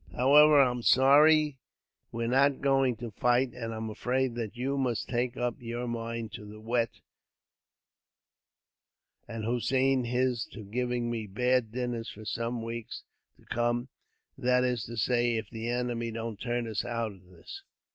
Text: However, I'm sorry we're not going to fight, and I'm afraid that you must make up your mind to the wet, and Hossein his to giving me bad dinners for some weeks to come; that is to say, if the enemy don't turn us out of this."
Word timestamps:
However, 0.15 0.59
I'm 0.59 0.81
sorry 0.81 1.59
we're 2.11 2.25
not 2.25 2.59
going 2.59 2.95
to 2.95 3.11
fight, 3.11 3.53
and 3.53 3.71
I'm 3.71 3.87
afraid 3.87 4.33
that 4.33 4.55
you 4.57 4.75
must 4.75 5.11
make 5.11 5.37
up 5.37 5.57
your 5.61 5.87
mind 5.87 6.31
to 6.31 6.43
the 6.43 6.59
wet, 6.59 7.01
and 9.27 9.45
Hossein 9.45 10.05
his 10.05 10.47
to 10.53 10.63
giving 10.63 11.11
me 11.11 11.27
bad 11.27 11.71
dinners 11.71 12.09
for 12.09 12.25
some 12.25 12.63
weeks 12.63 13.03
to 13.37 13.45
come; 13.45 13.89
that 14.35 14.63
is 14.63 14.85
to 14.85 14.97
say, 14.97 15.35
if 15.35 15.51
the 15.51 15.69
enemy 15.69 16.09
don't 16.09 16.41
turn 16.41 16.67
us 16.67 16.83
out 16.83 17.11
of 17.11 17.25
this." 17.25 17.61